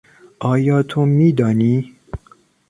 [0.39, 1.95] آیا تو میدانی؟